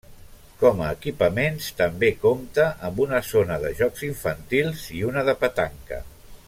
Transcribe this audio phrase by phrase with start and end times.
[0.61, 6.07] Com a equipaments també compta amb una zona de jocs infantils i una de petanca.